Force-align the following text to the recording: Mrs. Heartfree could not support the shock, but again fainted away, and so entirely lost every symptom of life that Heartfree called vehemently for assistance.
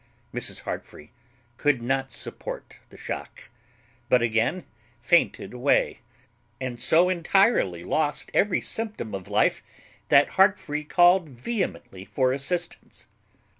Mrs. 0.33 0.61
Heartfree 0.61 1.11
could 1.57 1.83
not 1.83 2.11
support 2.11 2.79
the 2.89 2.97
shock, 2.97 3.51
but 4.09 4.23
again 4.23 4.65
fainted 4.99 5.53
away, 5.53 5.99
and 6.59 6.79
so 6.81 7.07
entirely 7.07 7.83
lost 7.83 8.31
every 8.33 8.61
symptom 8.61 9.13
of 9.13 9.27
life 9.27 9.61
that 10.09 10.37
Heartfree 10.37 10.85
called 10.85 11.29
vehemently 11.29 12.03
for 12.03 12.31
assistance. 12.33 13.05